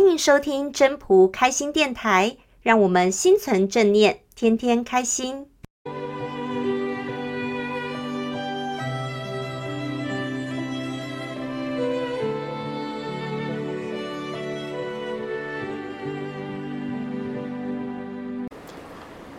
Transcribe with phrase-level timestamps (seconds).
[0.00, 5.46] 欢迎收听真朴开心电台，让我们心存正念，天天开心。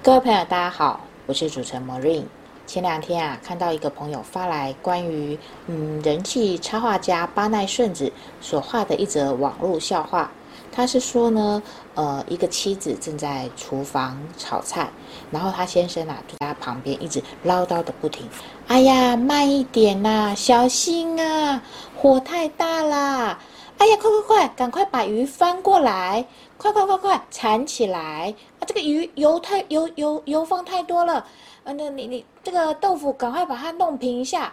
[0.00, 2.26] 各位朋友，大家好，我是主持人 Marine。
[2.64, 5.36] 前两天啊，看到一个朋友发来关于
[5.66, 10.30] 嗯人气插画家巴奈顺子所画的一则网络笑话。
[10.74, 11.62] 他是说呢，
[11.94, 14.90] 呃，一个妻子正在厨房炒菜，
[15.30, 18.28] 然后他先生啊就在他旁边一直唠叨的不停
[18.66, 21.62] ：“哎呀，慢一点呐、小心啊，
[21.96, 23.38] 火太大啦！
[23.78, 26.26] 哎呀，快快快，赶快把鱼翻过来！”
[26.58, 28.34] 快快快快，铲起来！
[28.58, 31.14] 啊，这个鱼油太油油油放太多了。
[31.62, 34.52] 啊，那你你这个豆腐赶快把它弄平一下。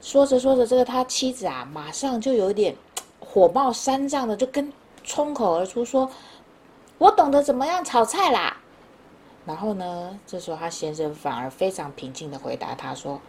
[0.00, 2.74] 说着说着，这个他妻子啊，马上就有点
[3.20, 4.70] 火冒三丈的，就跟
[5.04, 6.10] 冲口而出说
[6.98, 8.56] ：“我懂得怎么样炒菜啦。”
[9.44, 13.20] 然后呢，这时候他先生反而非常平静的回答他说。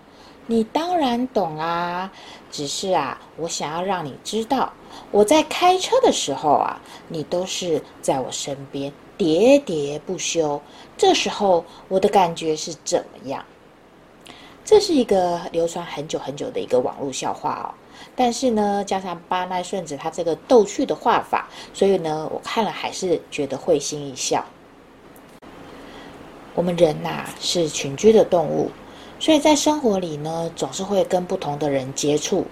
[0.46, 2.12] 你当然懂啊，
[2.52, 4.74] 只是啊，我想要让你知道，
[5.10, 10.62] 我在开车的时候啊，你都是在我身边喋喋不休。
[10.98, 13.46] 这时候我的感觉是怎么样？
[14.66, 17.68] 这是一个流传很久很久的一个网络笑话哦。
[18.16, 24.44] 但是呢，加上巴奈顺子他这个逗趣的画法，所以呢，我看了还是觉得会心一笑。
[26.56, 28.70] 我们人呐，是群居的动物。
[29.20, 32.46] 所以在生活里呢，总是会跟不同的人接触。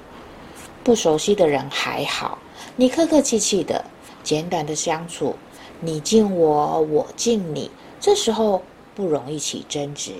[0.83, 2.39] 不熟悉的人还好，
[2.75, 3.83] 你客客气气的，
[4.23, 5.35] 简短的相处，
[5.79, 8.63] 你敬我，我敬你，这时候
[8.95, 10.13] 不容易起争执。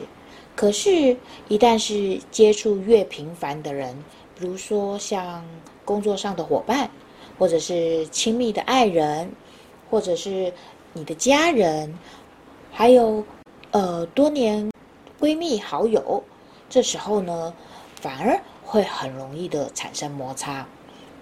[0.55, 3.95] 可是，一旦是接触越频繁的人，
[4.37, 5.43] 比如说像
[5.83, 6.89] 工作上的伙伴，
[7.39, 9.31] 或者是亲密的爱人，
[9.89, 10.53] 或者是
[10.93, 11.97] 你的家人，
[12.71, 13.23] 还有
[13.71, 14.69] 呃多年
[15.19, 16.23] 闺蜜好友。
[16.69, 17.53] 这时候呢，
[17.99, 20.65] 反而会很容易的产生摩擦，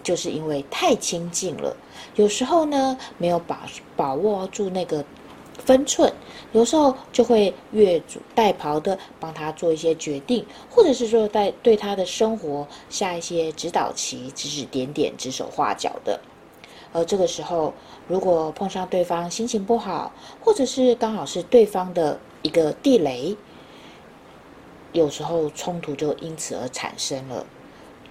[0.03, 1.75] 就是因为太亲近了。
[2.15, 5.03] 有时候呢，没有把把握住那个
[5.59, 6.11] 分寸，
[6.53, 16.19] 有时候就会越俎代庖的帮他做一些决定，或者是说在对他的生活下一些指导棋，指指点点、指手画脚的。
[16.91, 17.73] 而这个时候，
[18.07, 20.11] 如果碰上对方心情不好，
[20.41, 23.35] 或者是刚好是对方的一个地雷。
[24.91, 27.45] 有时候冲突就因此而产生了，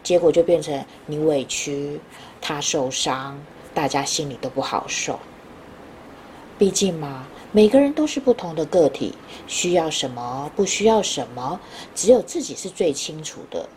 [0.04, 2.00] 结果就变成你委屈，
[2.40, 3.36] 他受伤，
[3.74, 5.18] 大家心里都不好受。
[6.58, 9.14] 毕竟嘛，每个人都是不同的个体，
[9.46, 11.60] 需要什么，不需要什么，
[11.94, 13.68] 只有自己是最清楚的。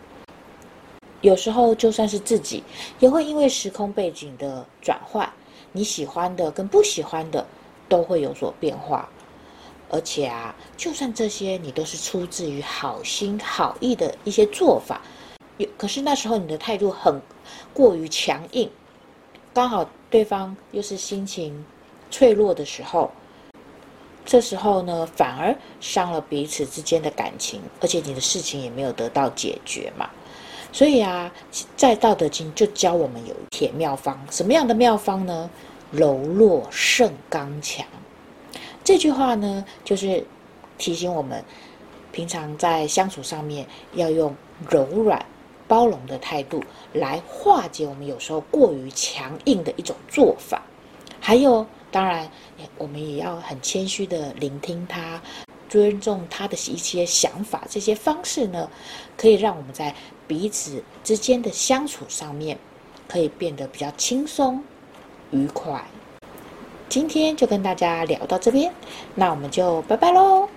[1.22, 2.64] 有时候就算是自己，
[3.00, 5.32] 也会因为时空背景的转换，
[5.72, 7.46] 你喜欢的跟不喜欢的
[7.88, 9.08] 都会有所变化。
[9.90, 15.02] 而且啊，就算这些你都是出自于好心好意的一些做法，
[15.78, 17.22] 可是那时候你的态度很
[17.74, 18.68] 过于强硬，
[19.54, 21.64] 刚好对方又是心情
[22.12, 23.10] 脆弱的时候，
[24.24, 30.08] 这时候呢，反而伤了彼此之间的感情，而且你的事情也没有得到解决嘛。
[30.74, 31.32] 所以啊，
[31.76, 35.50] 在《道德经》就教我们有一帖妙方，什么样的妙方呢？
[35.92, 37.86] 柔弱胜刚强。
[38.84, 40.24] 这句话呢，就是
[40.78, 41.44] 提醒我们，
[42.14, 44.34] 平常在相处上面要用
[44.70, 45.26] 柔软、
[45.68, 46.64] 包容的态度
[46.94, 50.62] 来化解我们有时候过于强硬的一种做法。
[51.20, 52.30] 还有，当然，
[52.78, 55.22] 我们也要很谦虚的聆听他，
[55.68, 57.64] 尊重他的一些想法。
[57.70, 58.70] 这些方式呢，
[59.18, 59.94] 可以让我们在
[60.28, 62.58] 彼此之间的相处上面，
[63.08, 64.64] 可以变得比较轻松、
[65.32, 65.84] 愉快。
[66.88, 68.74] 今天就跟大家聊到这边，
[69.16, 70.48] 那我们就拜拜喽。